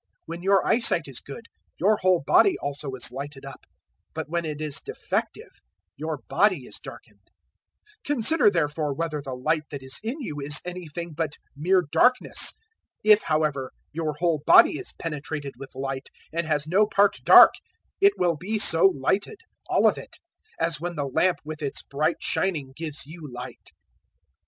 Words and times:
When 0.25 0.41
your 0.41 0.65
eyesight 0.65 1.07
is 1.07 1.19
good, 1.19 1.45
your 1.77 1.97
whole 1.97 2.23
body 2.25 2.57
also 2.57 2.95
is 2.95 3.11
lighted 3.11 3.45
up; 3.45 3.59
but 4.15 4.27
when 4.27 4.45
it 4.45 4.59
is 4.59 4.81
defective, 4.81 5.51
your 5.95 6.21
body 6.27 6.65
is 6.65 6.79
darkened. 6.79 7.19
011:035 8.05 8.05
Consider 8.05 8.49
therefore 8.49 8.93
whether 8.95 9.21
the 9.21 9.35
light 9.35 9.69
that 9.69 9.83
is 9.83 9.99
in 10.01 10.19
you 10.19 10.39
is 10.39 10.59
anything 10.65 11.13
but 11.13 11.33
mere 11.55 11.83
darkness. 11.83 12.53
011:036 13.05 13.13
If, 13.13 13.21
however, 13.21 13.71
your 13.93 14.13
whole 14.15 14.41
body 14.43 14.79
is 14.79 14.91
penetrated 14.93 15.53
with 15.59 15.75
light, 15.75 16.09
and 16.33 16.47
has 16.47 16.65
no 16.67 16.87
part 16.87 17.17
dark, 17.23 17.53
it 18.01 18.13
will 18.17 18.35
be 18.35 18.57
so 18.57 18.87
lighted, 18.87 19.37
all 19.69 19.87
of 19.87 19.99
it, 19.99 20.17
as 20.59 20.81
when 20.81 20.95
the 20.95 21.05
lamp 21.05 21.37
with 21.45 21.61
its 21.61 21.83
bright 21.83 22.23
shining 22.23 22.73
gives 22.75 23.05
you 23.05 23.31
light." 23.31 23.69